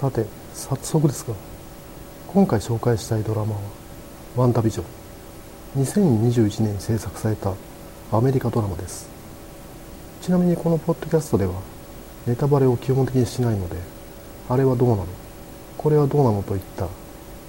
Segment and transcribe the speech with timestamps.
[0.00, 1.34] さて早速ですが
[2.28, 3.60] 今回紹介したいドラマは
[4.34, 4.86] 「ワンダビジョン」
[5.84, 7.52] 2021年に制作された
[8.10, 9.10] アメリカドラマです。
[10.22, 11.52] ちなみにこのポッドキャストでは
[12.26, 13.76] ネタバレを基本的にしないので
[14.48, 15.04] あれはどうなの？
[15.76, 16.88] これはどうなのといった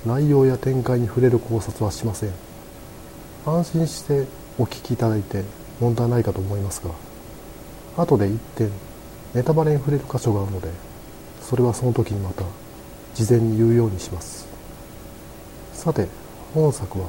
[0.05, 2.31] 内容や展開に触れる考察はしません。
[3.45, 4.27] 安心して
[4.59, 5.45] お聞きいただいて
[5.79, 6.91] 問題ないかと思いますが
[8.03, 8.69] 後で一点
[9.33, 10.90] ネタバレに触れる箇所があるので
[11.41, 12.43] それはその時にまた
[13.13, 14.47] 事前に言うようにします。
[15.73, 16.07] さて
[16.53, 17.07] 本作は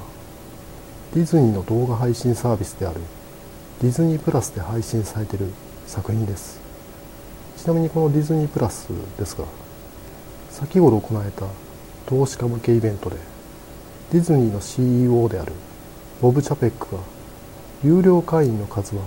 [1.14, 3.00] ディズニーの動画配信サービスである
[3.80, 5.46] ディズニープラスで配信されている
[5.86, 6.60] 作品です。
[7.58, 9.44] ちなみにこのディズニープラスですが
[10.50, 11.46] 先頃行われた
[12.06, 13.16] 投資家向けイベントで
[14.10, 15.52] ディズニーの CEO である
[16.20, 17.02] ボブ・チャペックが
[17.84, 19.02] 有料会員の数は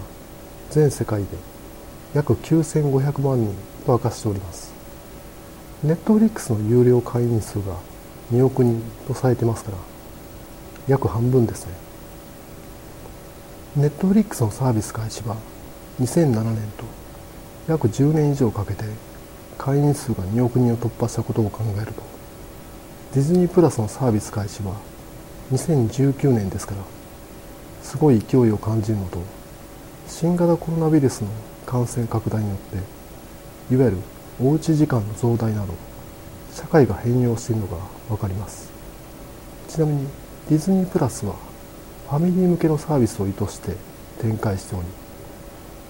[0.70, 1.28] 全世界で
[2.14, 3.54] 約9500万人
[3.86, 4.75] と明かしております。
[5.84, 7.76] ネットフリックスの有料会員数が
[8.32, 9.78] 2億人とされてますから
[10.88, 11.86] 約半分ですね。
[13.76, 15.36] ネットフリックスのサービス開始は
[16.00, 16.86] 2007年と
[17.68, 18.86] 約10年以上かけて
[19.58, 22.02] 会員数が2億人を突破したことを考えると
[23.14, 24.76] ディズニープラスのサービス開始は
[25.52, 26.82] 2019年ですから
[27.84, 29.20] すごい勢いを感じるのと
[30.08, 31.28] 新型コロナウイルスの
[31.66, 33.98] 感染拡大によっていわゆる
[34.42, 35.74] おうち時間の増大など
[36.54, 37.78] 社会が変容しているのが
[38.10, 38.70] 分かります。
[39.70, 40.08] ちなみに
[40.50, 41.36] ディズニープラスは
[42.10, 43.76] ファミリー向けのサービスを意図して
[44.22, 44.86] 展開しており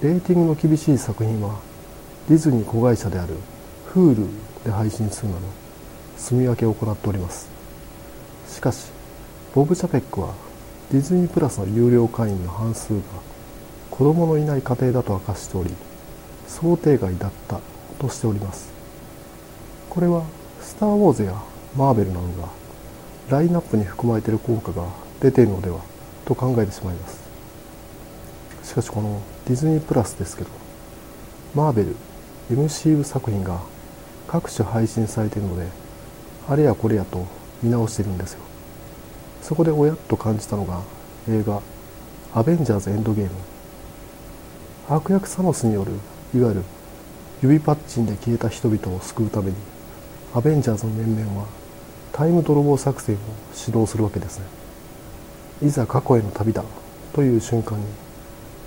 [0.02, 1.60] レーティングの厳しい作品は
[2.30, 3.34] ディズニー子会社である
[3.94, 4.28] Hulu
[4.64, 5.42] で配信するなど
[6.18, 7.50] 住み分けを行っております。
[8.48, 8.92] しかし
[9.54, 10.34] ボブ・チャペックは
[10.92, 13.02] ディズニープラスの有料会員の半数が
[13.92, 15.72] 子供のいない家庭だと明かしており
[16.48, 17.60] 想定外だった
[18.06, 18.70] としております。
[19.90, 20.24] これは
[20.62, 21.34] スター・ウォーズや
[21.76, 22.50] マーベルなどが
[23.30, 24.86] ラインナップに含まれている効果が
[25.22, 25.80] 出ているのでは
[26.26, 27.26] と考えてしまいます。
[28.64, 30.50] しかしこのディズニープラスですけど
[31.54, 31.96] マーベル
[32.52, 33.62] MCU 作品が
[34.28, 35.68] 各種配信されているので
[36.48, 37.26] あれやこれやと
[37.64, 38.40] 見直しているんですよ。
[39.42, 40.82] そこでおやっと感じたのが
[41.30, 41.62] 映画
[42.34, 43.32] 「アベンジャーズ・エンドゲーム」
[44.90, 45.92] 悪役サノスによる
[46.36, 46.64] いわゆる
[47.42, 49.56] 指パッチンで消えた人々を救うために
[50.34, 51.48] アベンジャーズの面々は
[52.12, 53.20] タイム泥棒作戦を
[53.68, 54.46] 指導するわけですね。
[55.64, 56.64] いざ過去への旅だ
[57.14, 57.86] という瞬間に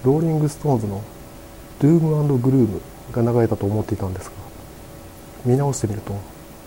[0.05, 1.03] ローリング・ストーンズの
[1.81, 2.81] 「ドゥーム・アンド・グルーム」
[3.13, 4.33] が流れたと思っていたんですが
[5.45, 6.15] 見直してみると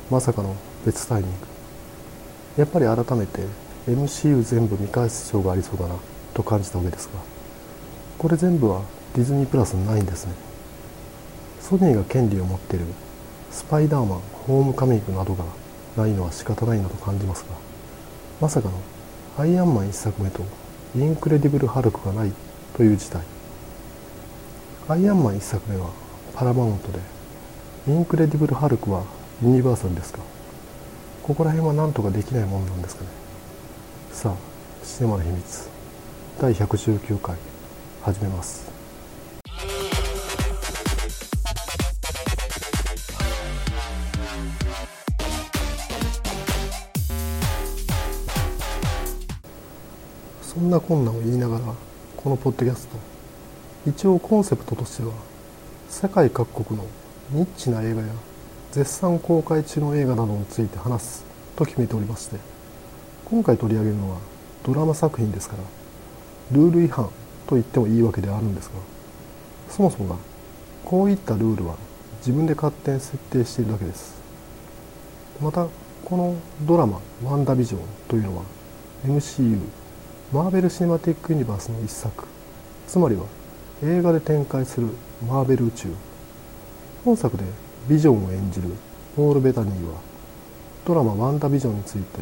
[0.09, 1.51] まさかの別タイミング。
[2.57, 3.41] やっぱり改めて
[3.88, 5.95] MCU 全部見返す必要がありそうだな
[6.33, 7.13] と感じたわけですが
[8.18, 8.81] これ全部は
[9.16, 10.33] ディズニープラスないんですね。
[11.72, 12.86] ソニーが権利を持っている
[13.50, 15.46] スパイダーマンホームカミングなどが
[15.96, 17.56] ないのは仕方ないなと感じますが
[18.42, 18.78] まさかの
[19.38, 20.44] アイアンマン1作目と
[20.98, 22.34] インクレディブル・ハルクがない
[22.76, 23.22] という事態。
[24.90, 25.92] アイアンマン1作目は
[26.34, 27.00] パラマウントで
[27.88, 29.06] インクレディブル・ハルクは
[29.42, 30.20] ユニバーサルですか。
[31.24, 33.10] ここら辺は何とかできないものなんですかね。
[34.12, 35.70] さあシネマの秘密。
[36.42, 37.38] 第119回
[38.02, 38.71] 始めます。
[50.72, 51.66] な困難を言いながら
[52.18, 53.12] このポッドキャスト。
[53.90, 55.12] 一応コンセプトとしては
[55.90, 56.86] 世界各国の
[57.32, 58.08] ニッチな映画や
[58.72, 61.25] 絶賛公開中の映画などについて話す
[61.56, 62.38] と決めておりまして
[63.25, 64.19] 今回取り上げるのは
[64.63, 65.63] ドラマ作品ですから
[66.51, 67.10] ルール違反
[67.48, 68.74] と言ってもいいわけではあるんですが
[69.72, 70.16] そもそもが
[70.86, 71.75] こういったルールは
[72.19, 74.22] 自分で勝手に設定しているだけです。
[75.42, 75.68] また
[76.06, 76.36] この
[76.68, 78.44] ドラマ「ワンダビジョン」というのは
[79.07, 79.57] MCU
[80.31, 82.24] マーベル・シネマティック・ユニバースの一作。
[82.88, 83.25] つまりは
[83.83, 84.88] 映画で展開する
[85.28, 85.89] マーベル宇宙。
[87.04, 87.44] 本作で
[87.89, 88.69] ビジョンを演じる
[89.18, 90.00] ポール・ベタニーは
[90.86, 92.22] ドラマ「ワンダビジョン」について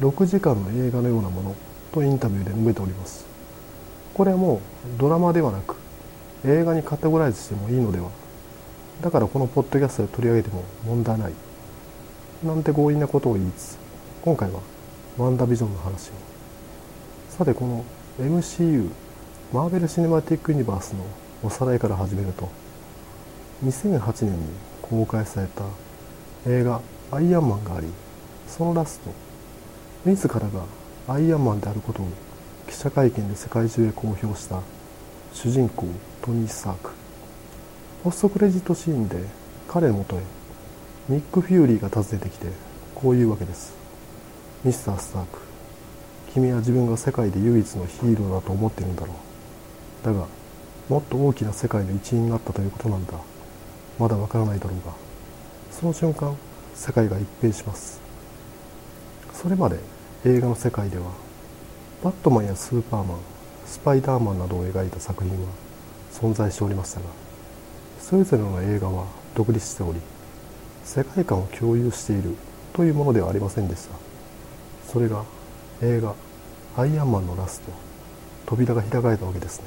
[0.00, 1.54] 6時間の映画のようなもの
[1.92, 3.24] とインタビューで述べております。
[4.12, 4.58] これはもう
[4.98, 5.76] ドラマではなく
[6.44, 8.08] 映画にカテゴライズしてもいいのでは。
[9.02, 11.32] だからこのポッドキャストで取り上げても問題ない。
[12.44, 13.78] なんて強引なことを言いつつ
[14.24, 14.58] 今回は
[15.16, 16.29] ワンダビジョンの話を。
[17.40, 17.86] さてこの
[18.18, 18.90] MCU
[19.50, 21.06] マーベル・シネマティック・ユニバースの
[21.42, 22.50] おさらいから始めると。
[23.64, 24.46] 2008年に
[24.82, 25.64] 公開された
[26.46, 27.86] 映画「アイアンマン」があり
[28.46, 29.10] そのラスト
[30.04, 30.48] 自らが
[31.08, 32.08] アイアンマンであることを
[32.68, 34.60] 記者会見で世界中へ公表した
[35.32, 35.86] 主人公
[36.20, 36.90] トニー・スターク。
[38.04, 39.16] ポストクレジットシーンで
[39.66, 40.20] 彼のもとへ
[41.08, 42.48] ニック・フューリーが訪ねてきて
[42.94, 43.72] こういうわけです。
[44.62, 45.39] ミスター・スターク。
[46.34, 49.14] 君は自分が世界で唯一のヒーローだと思っているんだろ
[50.02, 50.06] う。
[50.06, 50.26] だが
[50.88, 53.14] もっと大きな世界の一員になったということなんだ。
[53.98, 54.94] まだわからないだろうが。
[55.70, 56.36] その瞬間
[56.74, 58.00] 世界が一変します。
[59.32, 59.78] それまで
[60.26, 61.04] 映画の世界では
[62.04, 63.18] バットマンやスーパーマン
[63.64, 65.48] スパイダーマンなどを描いた作品は
[66.12, 67.06] 存在しておりましたが
[67.98, 70.00] それぞれの映画は独立しており
[70.84, 72.36] 世界観を共有している
[72.74, 73.94] というものではありませんでした。
[74.92, 75.24] それが
[75.82, 76.14] 映画
[76.76, 77.72] 「アイアンマン」のラスト
[78.46, 79.66] 扉が開かれたわけですね。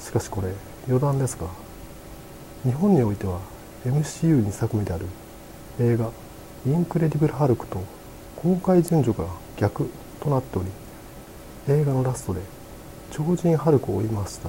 [0.00, 0.52] しかしこれ
[0.86, 1.46] 余談ですが
[2.62, 3.40] 日本においては
[3.84, 5.06] MCU2 作目である
[5.80, 6.10] 映画
[6.66, 7.82] 「インクレディブル・ハルク」と
[8.36, 9.26] 公開順序が
[9.56, 9.88] 逆
[10.20, 10.68] となっており
[11.68, 12.40] 映画のラストで
[13.10, 14.48] 超人ハルクを追い回した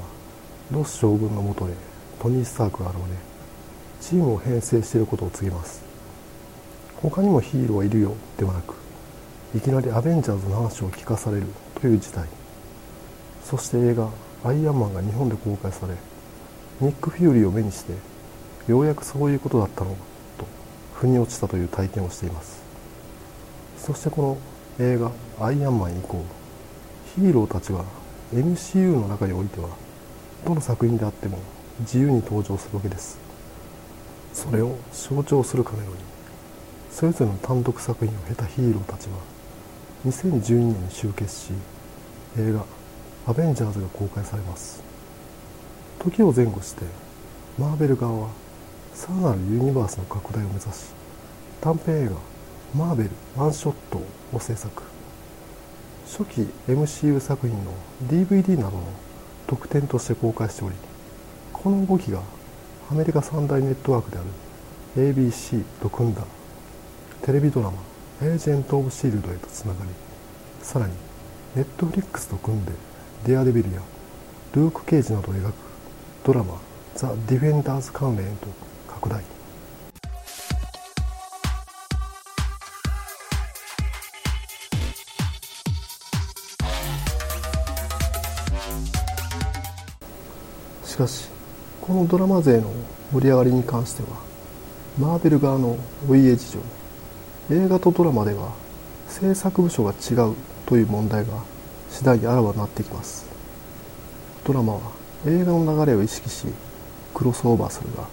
[0.72, 1.74] ロス将軍のもとへ
[2.22, 3.04] トニー・スタークが現れ
[4.02, 5.82] チームを編成していることを告げます。
[7.02, 8.85] 他にもヒーローはいるよではなく
[9.56, 11.48] いきなりアベンジャーズの話を聞かされる
[11.80, 12.28] という事態。
[13.46, 14.10] そして映画
[14.44, 15.94] 「アイアンマン」が日本で公開され
[16.82, 17.94] ニック・フューリーを目にして
[18.68, 19.92] ようやくそういうことだったの
[20.38, 20.46] と
[20.96, 22.62] 腑に落ちたという体験をしています。
[23.78, 24.38] そしてこ
[24.78, 26.22] の映画「アイアンマン」以降
[27.16, 27.86] ヒーローたちは
[28.34, 29.70] MCU の中においては
[30.46, 31.38] どの作品であっても
[31.80, 33.18] 自由に登場するわけです。
[34.34, 36.00] それを象徴するかのように
[36.92, 39.36] それぞれの単独作品を経たヒーローたちは
[40.06, 41.52] 2012年に集結し
[42.38, 42.64] 映画
[43.26, 44.80] 「アベンジャーズ」が公開されます。
[45.98, 46.84] 時を前後して
[47.58, 48.28] マーベル側は
[48.94, 50.68] さらなるユニバースの拡大を目指し
[51.60, 52.12] 短編映画
[52.78, 54.00] 「マーベルワンショット」
[54.32, 54.84] を制作。
[56.06, 57.72] 初期 MCU 作品の
[58.08, 58.84] DVD などの
[59.48, 60.76] 特典として公開しており
[61.52, 62.20] この動きが
[62.92, 64.22] アメリカ三大ネットワークであ
[65.02, 66.22] る ABC と組んだ
[67.24, 67.78] テレビドラマ
[68.22, 69.90] 「エージェント・オブ・シールド」へとつながり
[70.62, 70.94] さらに
[71.54, 72.72] ネットフリックスと組んで
[73.26, 73.82] デアデビルや
[74.54, 75.54] ルーク・ケイジなどを描く
[76.24, 76.62] ドラマ
[76.96, 78.48] 「ザ・ディフェンダーズ関連」へと
[78.88, 79.22] 拡大。
[90.86, 91.28] しかし
[91.82, 92.72] このドラマ勢の
[93.12, 94.08] 盛り上がりに関しては
[94.98, 95.78] マーベル側の
[96.08, 96.60] お家事情
[97.52, 98.54] 映画とドラマでは
[99.08, 101.44] 制作部署が違うという問題が
[101.92, 103.28] 次第にあらわになってきます。
[104.44, 104.80] ドラマは
[105.28, 106.48] 映画の流れを意識し
[107.14, 108.08] クロスオーバーするが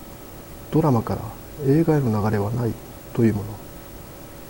[0.71, 1.23] ドラマから
[1.67, 2.73] 映画への流れはない
[3.15, 3.49] というもの。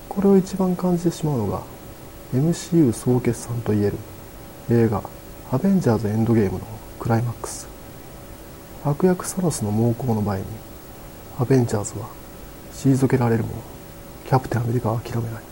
[0.09, 1.63] これを一番感じてしまうのが
[2.35, 3.97] MCU 総決算といえる
[4.69, 5.03] 映画
[5.53, 6.67] 「アベンジャーズ・エンドゲーム」の
[6.99, 7.69] クライマックス。
[8.85, 10.47] 悪役サノスの猛攻の前に
[11.39, 12.09] アベンジャーズは
[12.73, 13.55] 退けられるもの。
[14.33, 15.43] キャプテンアメリカは諦めない。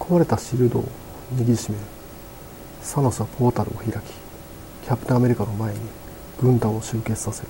[0.00, 0.84] 壊れたシールドを
[1.36, 1.76] 握りしめ
[2.80, 3.92] サノスはポータルを開き
[4.82, 5.80] キャプテンアメリカの前に
[6.40, 7.48] 軍団を集結させる。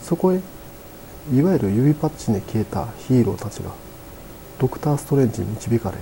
[0.00, 0.40] そこへ
[1.32, 3.72] いわゆる指パッチンで消えたヒーローたちが
[4.60, 5.98] ドクター・ストレンジに導かれ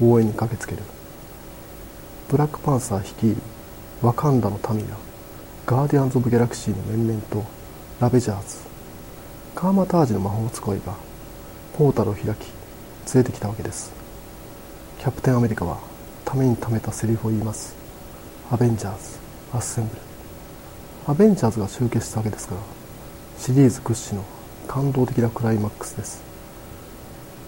[0.00, 0.82] 応援に駆けつける。
[2.28, 3.36] ブラックパンサー率いる
[4.00, 4.96] ワカンダの民や
[5.66, 7.44] ガーディアンズ・オブ・ギャラクシーの面々と
[7.98, 8.58] ラベジャーズ
[9.56, 10.94] カーマタージの魔法使いが
[11.76, 12.56] ポータルを開き
[13.14, 13.90] 連れてきたわけです。
[14.98, 15.78] キャプテンアメリカは
[16.26, 17.74] ためにためたセリフを言います。
[18.50, 19.18] アベンジャーズ
[19.54, 20.02] アッセンブル。
[21.06, 22.60] アベンジャーズが集結したわけですから
[23.38, 24.24] シリーズ屈指の
[24.66, 26.22] 感動的なクライマックスです。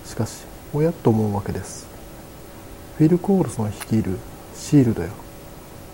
[0.07, 1.87] しかしおやっと思うわけです。
[2.97, 4.19] フィル・コールソン率いる
[4.55, 5.11] シールドや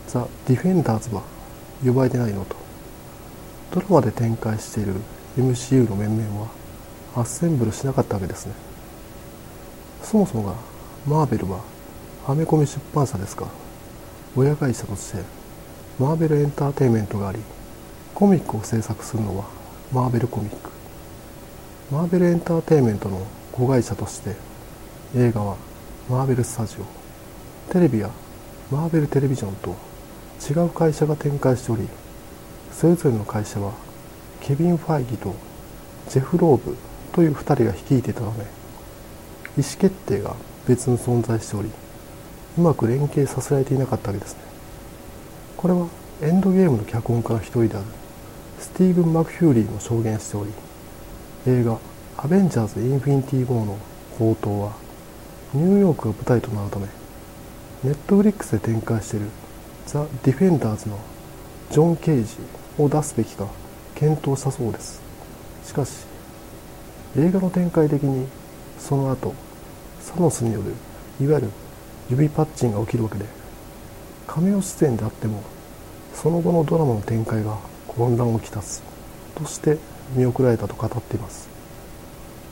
[0.06, 1.22] ザ・ディフェンダーズは
[1.84, 2.54] 呼ばれてないのと。
[3.72, 4.94] ドラマで展開している
[5.36, 6.48] MCU の面々は
[7.16, 8.52] アッセンブルしなかったわけですね。
[10.08, 10.54] そもそもが
[11.04, 11.60] マーベルは
[12.28, 13.48] アメコミ出版社ですが
[14.36, 15.18] 親会社として
[15.98, 17.40] マーベルエンターテインメントがあり
[18.14, 19.44] コミックを制作するのは
[19.92, 20.70] マーベルコミック。
[21.90, 24.36] マーベルエンターテインメントの子会社として
[25.16, 25.56] 映画は
[26.08, 27.72] マーベルスタジオ。
[27.72, 28.10] テレビは
[28.70, 29.74] マーベルテレビジョンと
[30.48, 31.88] 違う会社が展開しており
[32.72, 33.72] それぞれの会社は
[34.40, 35.34] ケビン・ファイギと
[36.08, 36.76] ジェフ・ローブ
[37.12, 38.44] という2人が率いていたため
[39.56, 40.34] 意思決定が
[40.66, 41.70] 別に存在しており
[42.58, 44.40] うまく連携させられていなかったわけですね。
[45.56, 45.86] これは
[46.22, 47.84] エンドゲームの脚本家の一人である
[48.58, 50.50] スティーブン・マクフィーリーも証言しており
[51.46, 51.78] 映画
[52.16, 53.78] 「アベンジャーズ・インフィニティ・ウォー」の
[54.18, 54.72] 冒頭は
[55.52, 56.86] ニューヨークが舞台となるため
[57.84, 59.26] ネットフリックスで展開している
[59.86, 60.98] ザ・ディフェンダーズの
[61.70, 62.36] ルーク・ケイジ
[62.78, 63.46] を出すべきか
[63.94, 65.00] 検討したそうです。
[65.64, 66.06] しかし
[67.18, 68.26] 映画の展開的に
[68.78, 69.34] その後
[70.06, 70.72] サノスによる
[71.20, 71.50] いわゆる
[72.08, 73.24] 指パッチンが起きるわけで
[74.28, 75.42] カメオ出演であっても
[76.14, 77.58] その後のドラマの展開が
[77.88, 78.84] 混乱をきたす
[79.34, 79.78] として
[80.14, 81.48] 見送られたと語っています。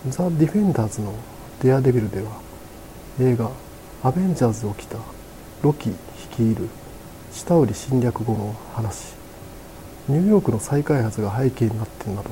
[0.08, 1.14] ザ・ディフェンダーズの
[1.62, 2.32] デアデビルでは
[3.20, 3.52] 映画
[4.02, 4.98] アベンジャーズで起きた
[5.62, 6.68] ロキ率いる
[7.32, 9.14] 下売り侵略後の話
[10.08, 12.30] ニューヨークの再開発が背景になっているなど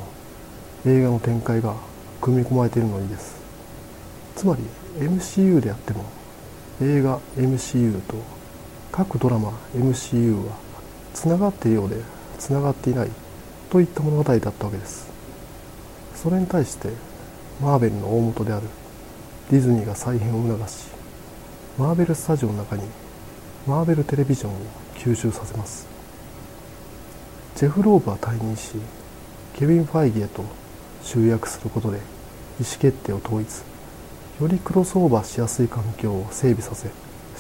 [0.85, 1.77] 映画の展開が
[2.21, 3.41] 組み込まれているのにです。
[4.35, 4.63] つまり
[4.99, 6.05] MCU であっても
[6.81, 8.17] 映画 MCU と
[8.91, 10.57] 各ドラマ MCU は
[11.15, 11.97] つながっているようで
[12.39, 13.11] つながっていない
[13.71, 15.11] といった物語だったわけです。
[16.15, 16.91] それに対して
[17.61, 18.67] マーベルの大元である
[19.51, 20.87] ディズニーが再編を促し
[21.79, 22.83] マーベルスタジオの中に
[23.67, 24.57] マーベルテレビジョンを
[24.95, 25.87] 吸収させます。
[27.57, 28.75] ジェフ・ローブは退任し
[29.55, 30.45] ケビン・ファイギへと
[31.03, 32.01] 集約することで意
[32.61, 33.72] 思決定を統一。
[34.41, 36.89] よりクロスオーバーしやすい環境を整備させ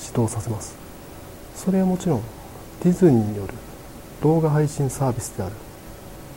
[0.04, 0.76] 指導させます。
[1.54, 2.22] それはもちろん
[2.82, 3.54] ディズニーによる
[4.20, 5.54] 動画配信サービスである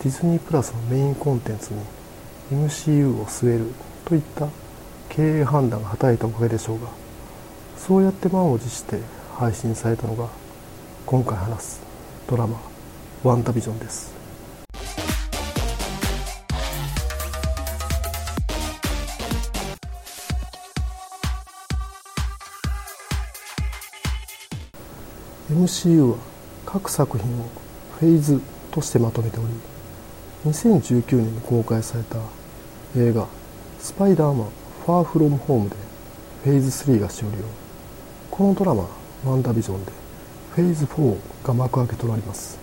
[0.03, 1.79] ディズニープラスのメインコンテンツに
[2.51, 3.71] MCU を据える
[4.05, 4.47] といった
[5.09, 6.88] 経営判断が働いたおかげでしょうが
[7.77, 9.00] そうやって満を持して
[9.35, 10.29] 配信されたのが
[11.05, 11.81] 今回話す
[12.27, 12.59] ドラマ
[13.24, 14.14] 「ワンダビジョン」です。
[25.55, 26.17] MCU は
[26.65, 27.45] 各作品を
[27.97, 29.47] フェーズとしてまとめており
[30.51, 32.17] 2019年に公開された
[32.97, 33.25] 映画
[33.79, 34.47] 「スパイダーマン
[34.85, 35.77] ファーフロムホーム」で
[36.43, 37.38] フェーズ3が終了。
[38.29, 38.85] このドラマ
[39.25, 39.93] 「ワンダービジョン」で
[40.55, 42.57] フェーズ4が幕開けとなります。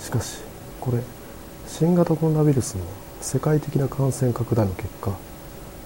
[0.00, 0.38] しかし
[0.80, 1.02] これ
[1.68, 2.80] 新型コロナウイルスの
[3.20, 5.10] 世界的な感染拡大の結果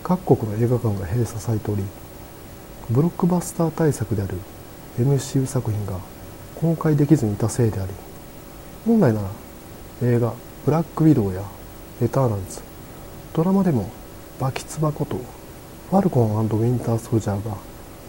[0.04, 1.82] 各国の映画館が閉鎖されており
[2.90, 4.38] ブロックバスター対策である
[5.00, 5.98] MCU 作品が
[6.60, 7.92] 公開できずにいたせいであり
[8.84, 9.28] 本来なら
[10.02, 10.32] 映画
[10.66, 11.42] 「ブラックウィドウ」や
[12.02, 12.60] 「エターナルズ」
[13.32, 13.88] ドラマでも
[14.40, 15.16] 「バキツバ」こと
[15.90, 17.56] 「ファルコンウィンター・ソルジャー」が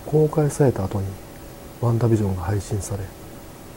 [0.06, 1.08] 公開された後に
[1.79, 3.03] 「ワンダビジョン」が配信され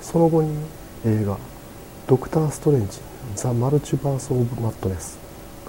[0.00, 0.56] その後に
[1.04, 1.36] 映画
[2.08, 2.98] 「ドクター・ストレンジ・
[3.36, 5.18] ザ・マルチバース・オブ・マットネス」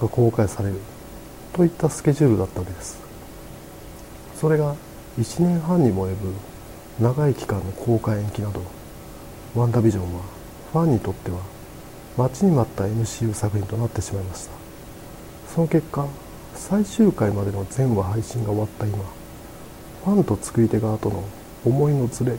[0.00, 0.76] が公開される
[1.52, 2.98] といったスケジュールだったわけです。
[4.40, 4.74] それが
[5.18, 6.32] 1年半にも及ぶ
[7.00, 8.60] 長い期間の公開延期など
[9.54, 10.20] ワンダビジョンは
[10.72, 11.38] ファンにとっては
[12.16, 14.52] 待ちに待った MCU 作品となってしまいました。
[15.54, 16.08] その結果
[16.54, 18.98] 最終回までの全話配信が終わった今
[20.04, 21.22] ファンと作り手側との
[21.64, 22.32] 思いのズレ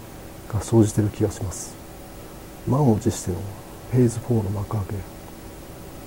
[0.51, 1.73] が生じている気がします。
[2.67, 3.37] 満を持しての
[3.91, 4.95] フェーズ4の幕開け。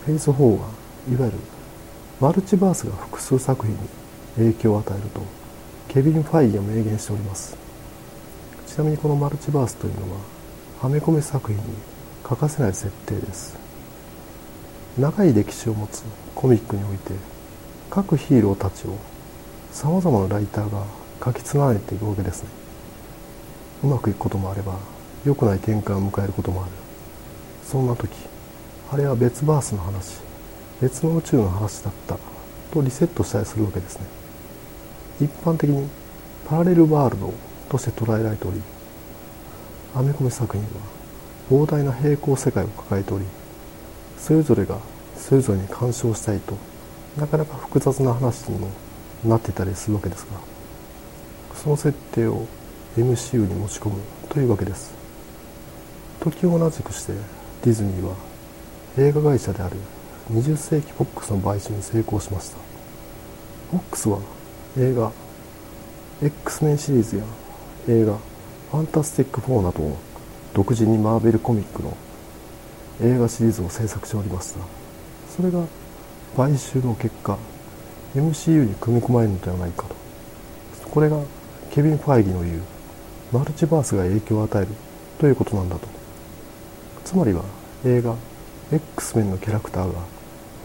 [0.06, 0.68] フェーズ4は
[1.10, 1.38] いわゆる
[2.20, 3.80] マルチバースが複数作品に
[4.36, 5.22] 影響を与えると
[5.88, 7.56] ケビン・ファイギは明言しております。
[8.66, 10.20] ちなみにこのマルチバースというのは
[10.80, 11.62] はめ込み作品に
[12.22, 13.58] 欠かせない設定です。
[14.96, 16.04] 長い歴史を持つ
[16.36, 17.14] コミックにおいて
[17.90, 18.96] 各ヒーローたちを
[19.72, 20.84] さまざまなライターが
[21.24, 22.48] 書き連ねていくわけですね。
[23.82, 24.78] うまくいくこともあれば
[25.24, 26.72] 良くない展開を迎えることもある。
[27.64, 28.10] そんな時
[28.92, 30.20] あれは別バースの話
[30.80, 32.16] 別の宇宙の話だった
[32.72, 34.06] とリセットしたりするわけですね。
[35.20, 35.88] 一般的に
[36.48, 37.34] パラレルワールド
[37.68, 38.62] として捉えられており
[39.94, 40.68] アメコミ作品は
[41.50, 43.24] 膨大な平行世界を抱えており
[44.18, 44.78] それぞれが
[45.16, 46.56] それぞれに干渉したいと
[47.16, 48.70] なかなか複雑な話にも
[49.24, 50.58] なってたりするわけですが
[51.56, 52.46] その設定を
[52.96, 54.92] MCU に持ち込むというわけです。
[56.20, 57.12] 時を同じくして
[57.62, 58.14] ディズニーは
[58.96, 59.76] 映画会社である
[60.32, 62.56] 20世紀フォックスの買収に成功しました。
[63.70, 64.18] フォックスは
[64.78, 65.12] 映画
[66.22, 67.24] X メンシリーズや
[67.88, 68.18] 映画
[68.70, 69.96] ファンタスティック4など
[70.52, 71.96] 独自にマーベルコミックの
[73.02, 74.60] 映画シリーズを制作しておりました。
[75.34, 75.64] それが
[76.36, 77.38] 買収の結果
[78.14, 79.94] MCU に組み込まれるのではないかと。
[80.90, 81.18] これが
[81.70, 82.62] ケビン・ファイギの言う
[83.32, 84.68] マルチバースが影響を与える
[85.18, 85.88] ということなんだと。
[87.04, 87.44] つまりは
[87.86, 88.16] 映画
[88.70, 90.00] X メンのキャラクターが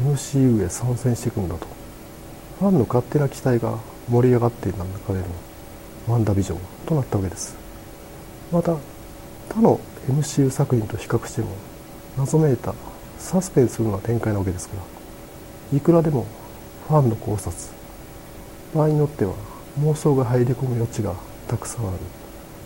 [0.02, 1.68] MCU へ参戦していくんだと。
[2.60, 3.78] ファンの勝手な期待が
[4.10, 5.26] 盛り上がっていた中での
[6.10, 7.63] ワンダビジョンとなったわけです。
[8.54, 8.78] また
[9.50, 11.48] 他の MCU 作品と比較しても
[12.18, 12.74] 謎めいた
[13.18, 14.78] サスペンスな展開なわけですか
[15.72, 16.26] らいくらでも
[16.88, 17.52] ファンの考察
[18.74, 19.34] 場合によっては
[19.82, 21.16] 妄想が入り込む余地が
[21.50, 21.98] たくさんある。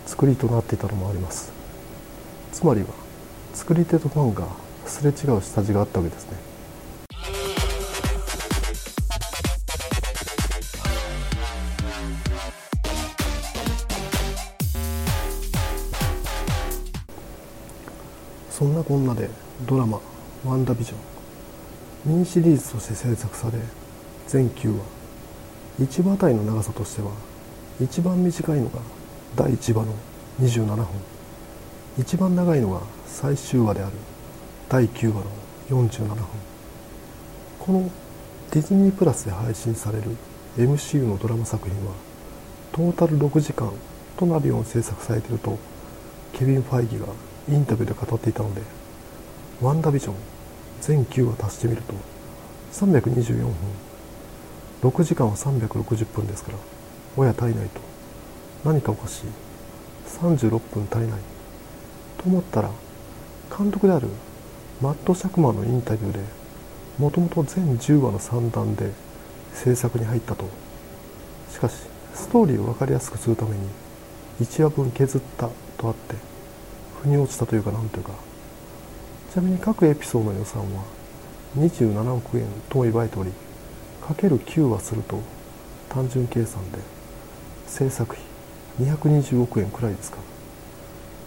[0.08, 1.52] 作りとなっていたのもあります。
[2.50, 2.86] つまりは
[3.52, 4.46] 作り手とファンが
[4.86, 6.47] すれ違う下地があったわけですね。
[18.88, 19.28] こんなで
[19.66, 20.00] ドラマ
[20.46, 20.98] 「ワンダビジョン」
[22.10, 23.58] ミニシリーズとして制作され
[24.26, 24.82] 全9話
[25.78, 27.10] 1話あたりの長さとしては
[27.78, 28.80] 一番短いのが
[29.36, 29.92] 第1話の
[30.40, 30.86] 27分
[31.98, 33.92] 一番長いのが最終話である
[34.70, 35.26] 第9話の
[35.68, 36.16] 47分
[37.58, 37.90] この
[38.52, 40.16] ディズニープラスで配信される
[40.56, 41.92] MCU のドラマ作品は
[42.72, 43.70] トータル6時間
[44.16, 45.58] となるように制作されていると
[46.32, 47.04] ケビン・ファイギが
[47.50, 48.77] インタビューで語っていたので
[49.60, 50.14] ワンダビジョン
[50.80, 51.92] 全9話足してみると
[52.72, 53.54] 324分。
[54.82, 56.58] 6時間は360分ですから
[57.16, 57.80] 親足りないと。
[58.64, 59.24] 何かおかしい。
[60.06, 61.20] 36分足りない。
[62.18, 62.70] と思ったら
[63.56, 64.06] 監督である
[64.80, 66.20] マット・シャクマンのインタビューで
[66.96, 68.92] もともと全10話の三段で
[69.54, 70.44] 制作に入ったと。
[71.50, 71.74] しかし
[72.14, 73.68] ストーリーを分かりやすくするために
[74.40, 76.14] 1話分削ったとあって
[77.02, 78.27] 腑に落ちたというかなんというか。
[79.32, 80.82] ちなみに各エピソードの予算は
[81.56, 83.30] 27億円とも言われており。
[84.00, 85.20] かける9はすると
[85.90, 86.78] 単純計算で
[87.66, 88.24] 制作費
[88.80, 90.16] 220億円くらいですか。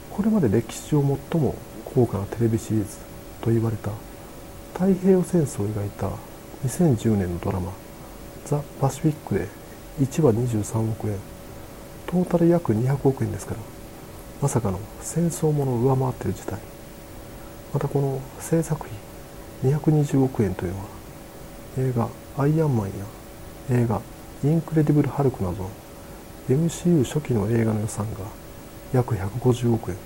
[0.10, 1.56] これまで歴史上最も
[1.86, 2.98] 高価なテレビシリーズ
[3.40, 3.92] と言われた
[4.74, 6.10] 太平洋戦争を描いた
[6.66, 7.72] 2010年のドラマ
[8.46, 9.48] 「ザ・パシフィック」で
[10.02, 11.18] 1話23億円。
[12.08, 13.60] トータル約200億円ですから
[14.42, 16.71] まさかの戦争ものを上回っている事態。
[17.74, 20.86] またこの制作費220億円というのは
[21.78, 23.06] 映画「アイアンマン」や
[23.72, 24.02] 映画
[24.44, 25.70] 「インクレディブル・ハルク」など
[26.50, 28.20] MCU 初期の映画の予算が
[28.94, 29.98] 約150億円。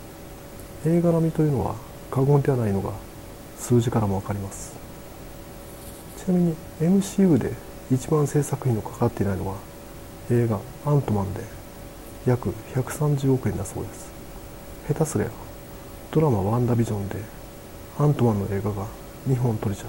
[0.85, 1.73] 映画並みというのは
[2.11, 2.91] 過言ではないのが
[3.57, 4.73] 数字からも分かります。
[6.17, 7.53] ちなみに MCU で
[7.91, 9.55] 一番制作費のかかっていないのは
[10.29, 11.41] 映画「アントマン」で
[12.27, 14.05] 約130億円だそうです。
[14.87, 15.27] 下手すりゃ
[16.11, 17.15] ドラマ「ワンダビジョン」で
[17.97, 18.85] アントマンの映画が
[19.25, 19.87] 2本撮れちゃう。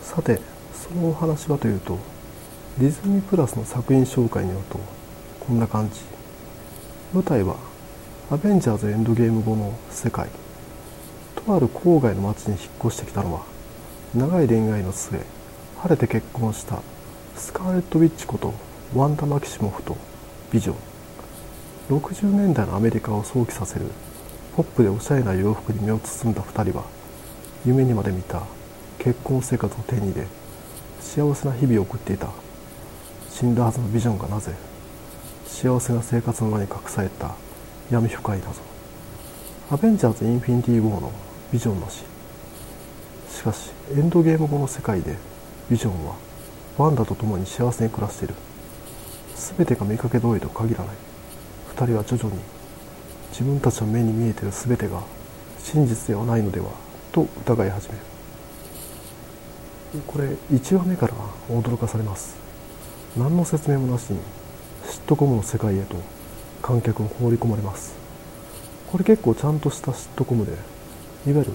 [0.00, 0.40] さて
[0.72, 1.98] そのお話はというと
[2.78, 4.78] ディズニープラスの作品紹介によると
[5.40, 6.00] こんな感じ。
[7.12, 7.56] 舞台は
[8.30, 10.28] アベンジャーズエンドゲーム後の世界。
[11.34, 13.42] とある郊外の町に引っ越してきたのは
[14.14, 15.18] 長い恋愛の末。
[15.80, 16.82] 晴れて結婚した
[17.36, 18.52] スカーレット・ウィッチこと
[18.96, 19.96] ワンダ・マキシモフと
[20.52, 20.74] 美女
[21.88, 23.86] 60年代のアメリカを想起させる
[24.56, 26.84] ポップでおしゃれな洋服に身を包んだ2人は
[27.64, 28.42] 夢にまで見た
[28.98, 30.26] 結婚生活を手に入れ
[31.00, 32.28] 幸せな日々を送っていた。
[33.30, 34.52] 死んだはずのビジョンがなぜ？
[35.46, 37.36] 幸せな生活の裏に隠された
[37.88, 38.60] 闇深い謎。
[39.70, 41.12] アベンジャーズ・インフィニティ・ウォーの
[41.52, 42.02] ビジョンの死
[43.32, 45.14] しかしエンドゲーム後の世界で
[45.70, 46.16] ビジョンは
[46.78, 48.34] ワンダと共に幸せに暮らしている。
[49.56, 50.96] 全てが見かけ通りと限らない。
[51.76, 52.40] 2人は徐々に
[53.30, 55.02] 自分たちの目に見えている全てが
[55.58, 56.70] 真実ではないのでは
[57.12, 58.00] と疑い始める。
[60.06, 61.14] これ1話目から
[61.48, 62.36] 驚かされます。
[63.16, 64.18] 何の説明もなしに
[64.90, 65.96] シットコムの世界へと
[66.62, 67.94] 観客を放り込まれます。
[68.90, 71.52] これ結構ちゃんとしたシットコムでいわゆる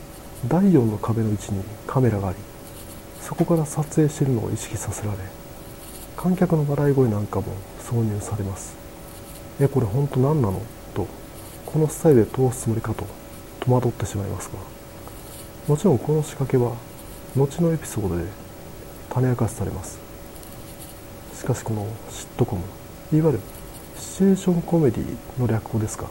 [0.47, 2.37] 第4の壁の位置にカメラがあり
[3.23, 5.17] そこから撮影しているのを意識させられ
[6.17, 7.47] 観客の笑い声なんかも
[7.79, 8.75] 挿入されます。
[9.59, 10.61] えこれ本当何なの？
[10.93, 11.07] と
[11.65, 13.07] このスタイルで通すつもりかと
[13.61, 14.55] 戸惑ってしまいますが。
[15.67, 16.75] もちろんこの仕掛けは
[17.35, 18.25] 後のエピソードで
[19.09, 19.97] 種明かしされます。
[21.33, 22.63] しかしこのシットコム
[23.17, 23.39] いわゆる
[23.97, 26.09] シチュエーションコメディの略語ですか。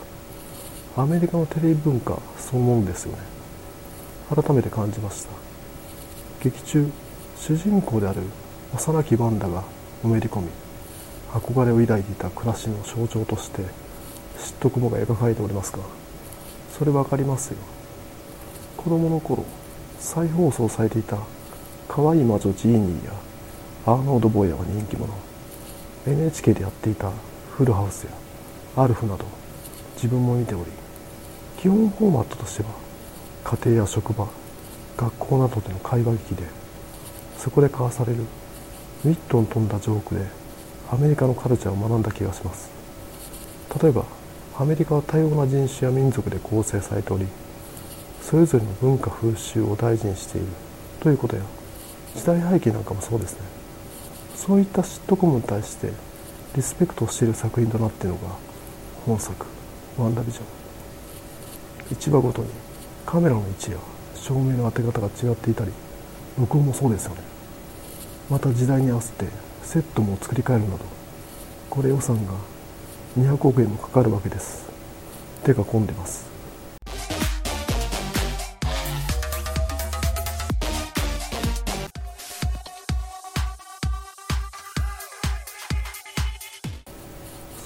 [0.97, 3.19] アメリカのテレビ文化そのものですよね。
[4.35, 5.31] 改めて感じました。
[6.43, 6.91] 劇中
[7.45, 8.21] 主人公である
[8.73, 9.65] 幼きバンダが
[10.05, 10.49] のめり込み
[11.33, 13.63] 憧れを抱いていた暮らしの象徴として
[14.39, 15.81] 嫉妬雲が描かれておりますが
[16.71, 17.57] それ分かりますよ。
[18.77, 19.45] 子供の頃
[19.99, 21.19] 再放送されていた
[21.89, 23.13] 可愛い魔女ジーニーや
[23.87, 25.13] アーノード・ボーヤは人気者
[26.07, 27.11] NHK でやっていた
[27.57, 28.13] フルハウスや
[28.77, 29.25] アルフなど
[29.97, 30.71] 自分も見ており
[31.59, 32.69] 基本フォーマットとしては
[33.43, 34.29] 家庭や職場
[34.97, 36.62] 学校などでの会話劇で
[37.43, 38.21] そこで交わされる。
[39.05, 40.21] ウィットン飛んだジョークで
[40.93, 42.71] アメリカのカルチャーを学んだ気がします。
[43.83, 44.05] 例えば
[44.57, 47.27] アメリカは多様な人種や民族で構成されており
[48.21, 50.47] それぞれの文化風習を大事にしている
[51.01, 51.43] ということや
[52.15, 53.41] 時代背景なんかもそうですね。
[54.37, 55.91] そういったシットコムに対して
[56.55, 58.37] リスペクトをしている作品となっているのが
[59.05, 59.47] 本作
[59.99, 60.45] 「ワンダビジョン」
[61.97, 62.49] 1話ごとに
[63.05, 63.79] カメラの位置や
[64.15, 65.73] 照明の当て方が違っていたり
[66.39, 67.32] 録音もそうですよね。
[68.33, 69.27] また時代に合わせて
[69.63, 70.85] セットも作り変えるなど
[71.69, 72.33] これ予算が
[73.19, 74.65] 200億円もかかるわけです。
[75.45, 76.25] 手が込んでます。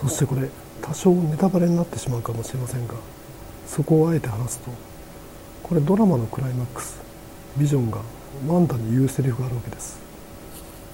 [0.01, 0.49] そしてこれ
[0.83, 2.95] 多少ネタバレになってしまうかもしれませんが
[3.69, 4.73] そこをあえて話すと
[5.63, 7.01] これドラマのクライマックス
[7.57, 7.99] ビジョンが
[8.49, 10.06] ワンダに言うセリフがあるわけです。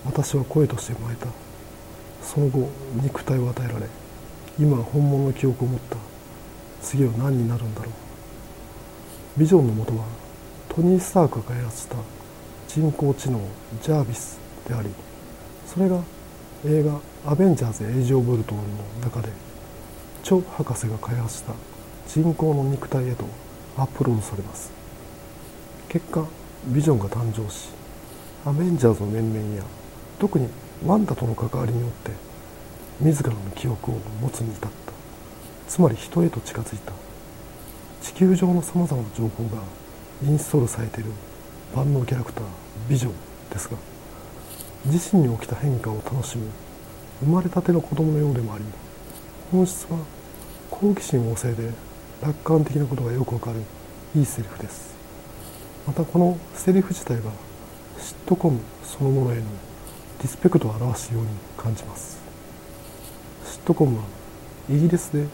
[0.05, 1.27] 私は声として生まれた。
[2.23, 2.69] その後
[3.03, 3.87] 肉体を与えられ
[4.59, 5.97] 今は本物の記憶を持った。
[6.81, 7.93] 次は何になるんだろう。
[9.41, 10.05] ビジョンのもとは
[10.69, 11.97] トニー・スタークが開発した
[12.69, 13.41] 人工知能
[13.83, 14.39] ジャービス
[14.69, 14.89] であり
[15.67, 16.01] それが
[16.67, 18.65] 映画「アベンジャーズ・エイジ・オブ・ルトン」の
[19.03, 19.29] 中で
[20.23, 21.53] チョ博士が開発した
[22.09, 23.25] 人工の肉体へと
[23.77, 24.71] アップロードされます。
[25.89, 26.25] 結果
[26.67, 27.69] ビジョンが誕生し
[28.45, 29.63] アベンジャーズの面々や
[30.23, 30.49] 特に
[30.87, 32.13] ワンダとの関わりによって
[33.01, 34.93] 自らの記憶を持つに至った。
[35.69, 36.93] つまり人へと近づいた。
[38.03, 39.61] 地球上のさまざまな情報が
[40.25, 41.11] インストールされている。
[41.75, 42.45] 万能キャラクター
[42.89, 43.13] ビジョン
[43.51, 43.77] ですが
[44.85, 46.47] 自身に起きた変化を楽しむ。
[47.19, 48.65] 生まれたての子供のようでもあり
[49.51, 49.99] 本質は
[50.71, 51.71] 好奇心旺盛で
[52.21, 53.61] 楽観的なことがよくわかる
[54.15, 54.95] いいセリフです。
[55.85, 57.33] またこのセリフ自体が
[57.99, 59.43] シットコムそのものへの
[60.23, 62.21] リスペクトを表しているように感じます。
[63.45, 64.05] シットコムは
[64.71, 65.27] イギリスで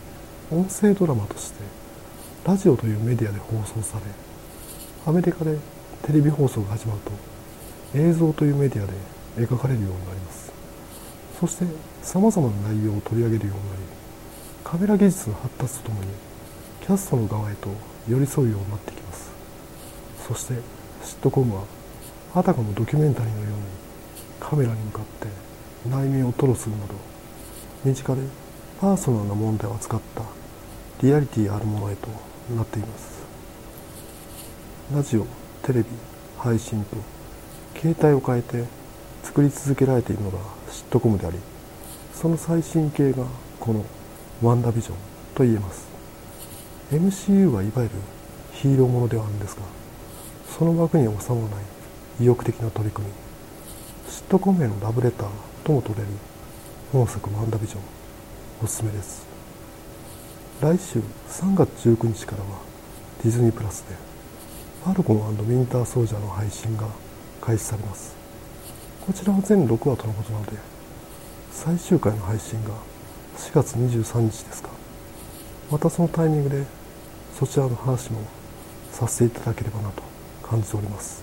[0.50, 1.62] 音声ドラマとして
[2.46, 4.04] ラジオというメディアで放送され
[5.06, 5.58] アメリカで
[6.02, 7.00] テレビ放送が始まる
[7.92, 10.52] と映像というメディアで描かれるようになります。
[11.38, 11.66] そして
[12.02, 13.82] さまざまな内容を取り上げるようになり
[14.64, 16.08] カメラ技術の発達とともに
[16.80, 17.68] キャストの側へと
[18.08, 19.30] 寄り添うようになってきます。
[20.26, 20.54] そして
[21.04, 21.64] シットコムは
[22.34, 23.87] あたかもドキュメンタリーのように
[24.48, 25.28] カメラに向かって
[25.90, 26.94] 内面を吐露するなど
[27.84, 28.22] 身近で
[28.80, 30.22] パーソナルな問題を扱った
[31.02, 32.08] リアリティあるものへと
[32.56, 33.26] なっています。
[34.94, 35.26] ラジオ
[35.62, 35.86] テレビ
[36.38, 36.96] 配信と
[37.78, 38.64] 携帯を変えて
[39.22, 40.38] 作り続けられているのが
[40.70, 41.36] シットコムであり
[42.14, 43.26] その最新形が
[43.60, 43.84] この
[44.40, 44.96] ワンダビジョン
[45.34, 45.86] と言えます。
[46.90, 47.90] MCU はいわゆる
[48.54, 49.60] ヒーローものではあるんですが
[50.58, 51.64] その枠に収まらない
[52.22, 53.27] 意欲的な取り組み
[54.08, 55.28] シットコムへのラブレター
[55.64, 56.08] とも取れる
[56.92, 57.80] 本作ワンダビジョン
[58.64, 59.26] おすすめです。
[60.60, 62.60] 来週3月19日からは
[63.22, 63.94] ディズニープラスで
[64.82, 66.88] ファルコンウィンターソルジャーの配信が
[67.40, 68.16] 開始されます。
[69.06, 70.52] こちらは全6話とのことなので
[71.52, 72.70] 最終回の配信が
[73.36, 74.70] 4月23日ですか。
[75.70, 76.64] またそのタイミングで
[77.38, 78.20] そちらの話も
[78.90, 80.02] させていただければなと
[80.42, 81.22] 感じております。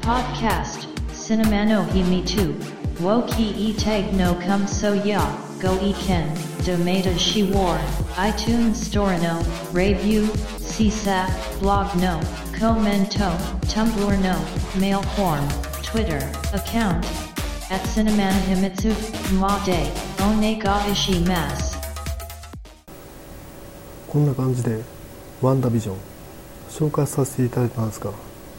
[0.00, 2.53] Podcast Cinema no Himi 2
[2.99, 5.21] Woki e tag no come so ya
[5.59, 7.79] Go e ken Domata shi war
[8.17, 10.23] iTunes Store no Review
[10.59, 12.19] CSAP Blog no
[12.57, 13.29] Commento
[13.71, 14.35] Tumblr no
[14.79, 15.47] Mail form
[15.83, 16.19] Twitter
[16.53, 17.05] account
[17.71, 18.91] at Cinemana Himitsu
[19.39, 19.79] Ma de
[20.23, 21.77] Onega Ishimasu
[24.07, 24.81] こんな感じで
[25.39, 25.97] ワンダービジョン
[26.69, 28.11] 紹介させていただいたんですが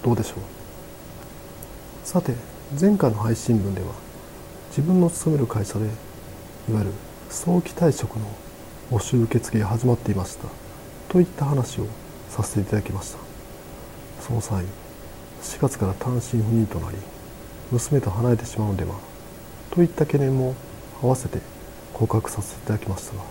[0.05, 0.39] どうでしょう
[2.05, 2.35] さて
[2.80, 3.88] 前回の配信分では
[4.70, 6.92] 自分の勤める会社でいわゆる
[7.30, 8.26] 早期退職の
[8.92, 10.48] 募集受付が始まっていました
[11.10, 11.88] といった話を
[12.30, 13.26] させていただきました。
[14.26, 14.66] その際
[15.44, 16.98] 4月から単身赴任となり
[17.72, 18.96] 娘と離れてしまうのでは
[19.70, 20.56] といった懸念も
[21.00, 21.40] 合わせて
[21.94, 23.24] 告白させていただきましたが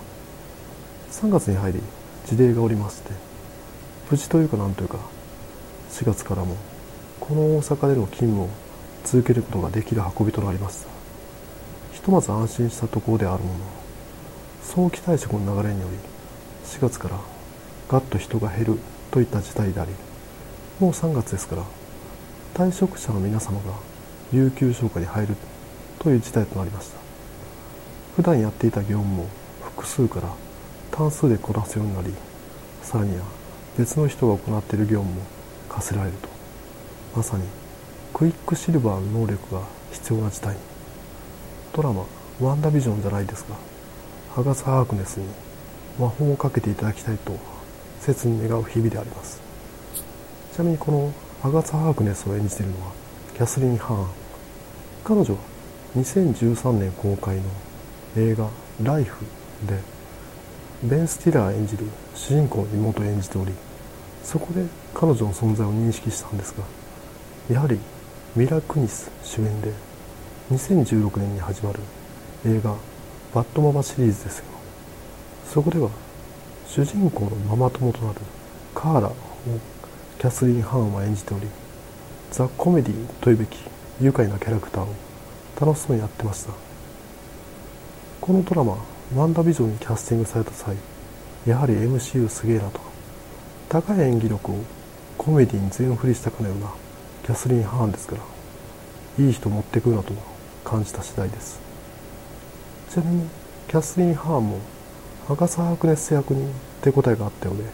[1.11, 1.81] 3月に入り
[2.27, 3.11] 事例がおりまして
[4.09, 4.99] 無事というかなんというか
[5.91, 6.57] 4月からも
[7.19, 8.49] この大阪での勤務を
[9.05, 10.89] 続けることができる運びとなりました
[11.93, 13.59] ひとまず安心したところであるもの。
[14.63, 15.97] 早期退職の流れにより
[16.65, 17.21] 4月から
[17.89, 18.79] ガッと人が減る
[19.11, 19.93] といった事態であり
[20.81, 21.63] もう3月ですから
[22.55, 23.75] 退職者の皆様が
[24.33, 25.37] 有給消化に入る
[26.01, 26.99] という事態となりました。
[28.17, 29.29] 普段やっていた業務も
[29.63, 30.29] 複数から
[30.91, 32.13] 単数でこなすようになり
[32.83, 33.25] さらには
[33.77, 35.23] 別の人が行っている業務も
[35.69, 36.29] 課せられると。
[37.17, 37.45] まさに
[38.15, 40.61] クイックシルバーの能力が必要な事態に
[41.73, 42.05] ドラマ
[42.41, 43.57] 「ワンダビジョン」じゃないですが
[44.37, 45.27] ハガス・ハークネスに
[45.99, 47.37] 魔法をかけていただきたいと
[48.01, 49.41] 切に願う日々であります。
[50.55, 52.93] ちなみにこのハガス・ハークネスを演じているのは
[53.35, 54.07] キャスリン・ハーン。
[55.03, 55.41] 彼女は
[55.97, 57.43] 2013年公開の
[58.17, 58.49] 映画
[58.81, 59.25] 「ライフ
[59.67, 59.81] で
[60.85, 63.53] ベン・スティラー演じる主人公の妹を演じており
[64.23, 66.55] そこで彼女の存在を認識したんです
[67.49, 67.79] がやはり
[68.37, 69.71] ミラ・クニス主演で
[70.51, 71.79] 2016年に始まる
[72.45, 72.75] 映画
[73.33, 74.45] 「バッドママ」シリーズですよ
[75.53, 75.89] そこでは
[76.67, 78.19] 主人公のママ友となる
[78.75, 79.15] カーラを
[80.19, 81.47] キャスリン・ハーンは演じており
[82.33, 83.59] ザ・コメディというべき
[84.01, 84.89] 愉快なキャラクターを
[85.61, 86.53] 楽しそうにやってました。
[88.21, 88.79] このドラマ
[89.15, 90.75] 「ワンダビジョン」にキャスティングされた際
[91.47, 92.81] やはり MCU すげえなと。
[93.69, 94.57] 高い演技力を
[95.19, 96.84] コメディに全振りしたかのような
[97.25, 98.23] キャスリン・ハーンですから
[99.25, 100.13] いい人持ってくるなと
[100.63, 101.59] 感じた次第です。
[102.91, 103.29] ちなみに
[103.67, 104.59] キャスリン・ハーンも
[105.31, 107.65] アガサ・ハークネス役に手応えがあったようで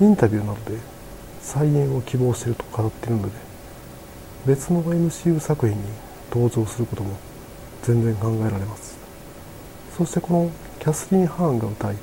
[0.00, 0.78] インタビューなどで
[1.42, 3.28] 再演を希望していると語っているので
[4.46, 5.84] 別の MCU 作品に
[6.30, 7.14] 登場することも
[7.82, 8.96] 全然考えられます。
[9.98, 11.96] そしてこのキャスリン・ハーンが歌い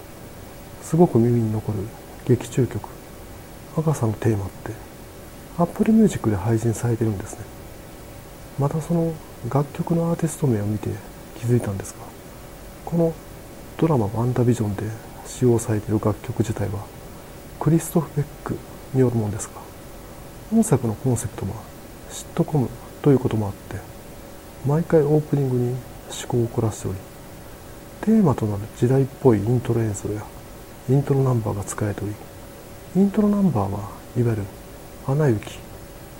[0.83, 1.79] すごく耳に残る
[2.27, 2.89] 劇中曲
[3.75, 4.84] 「アガサのテーマ」って
[5.57, 7.55] Apple Music で配信されてるんですね。
[8.59, 9.13] またその
[9.49, 10.89] 楽曲のアーティスト名を見て
[11.37, 11.97] 気づいたんですが
[12.85, 13.13] この
[13.77, 14.83] ドラマ「ワンダビジョン」で
[15.25, 16.79] 使用されている楽曲自体は
[17.59, 18.57] クリストフ・ベック
[18.93, 19.61] によるものですが
[20.51, 21.51] 本作のコンセプトは
[22.09, 22.69] シットコム
[23.01, 23.75] ということもあって
[24.65, 25.77] 毎回オープニングに思
[26.27, 26.97] 考を凝らしており
[28.01, 30.23] テーマとなる時代っぽいイントロ演奏や
[30.89, 32.13] イントロナンバーが使えており
[32.95, 34.43] イントロナンバーはいわゆる
[35.07, 35.59] 「アナ雪」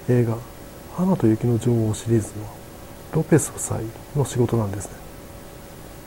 [0.10, 0.38] 映画
[0.96, 2.46] 「花と雪の女王」シリーズの
[3.14, 3.80] ロペス夫妻
[4.16, 4.92] の仕事なんですね。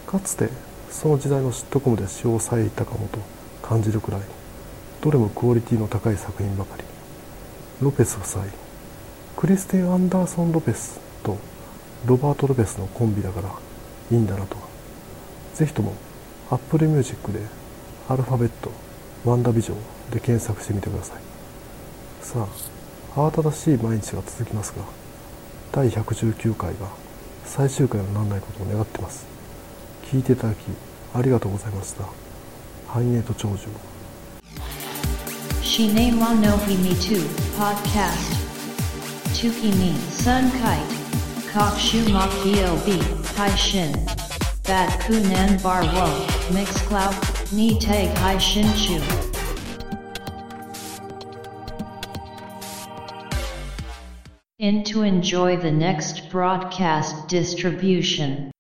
[0.07, 0.49] かつて
[0.91, 3.19] その時代のシットコムで使用されていたかもと
[3.63, 4.21] 感じるくらい
[5.01, 6.85] どれもクオリティの高い作品ばかり。
[7.81, 8.45] ロペス夫妻。
[9.37, 11.37] クリスティン・アンダーソン・ロペスと
[12.07, 13.49] ロバート・ロペスのコンビだから
[14.11, 14.57] いいんだなと。
[15.55, 15.95] ぜひとも
[16.51, 17.41] Apple Music で
[18.09, 18.71] アルファベット
[19.25, 19.77] ワンダビジョン
[20.13, 21.28] で検索してみてください。
[22.29, 22.47] さ
[23.17, 24.85] あ、慌ただしい毎日が続きますが、
[25.73, 26.91] 第119回が
[27.47, 29.25] 最終回にならないことを願ってます。
[30.05, 30.59] 聞いていただき、
[31.15, 32.05] ありがとうございました。
[32.87, 33.69] 繁栄と長寿を。
[44.69, 46.09] バックナンバーワ
[46.51, 47.11] ンミックスクラ
[47.51, 49.38] ブにて配信中。
[54.69, 58.51] In to enjoy the next broadcast distribution.